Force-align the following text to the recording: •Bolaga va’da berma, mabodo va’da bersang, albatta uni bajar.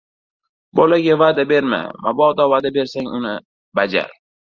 •Bolaga 0.77 1.17
va’da 1.21 1.43
berma, 1.51 1.81
mabodo 2.05 2.47
va’da 2.53 2.73
bersang, 2.79 3.11
albatta 3.11 3.21
uni 3.21 3.75
bajar. 3.81 4.09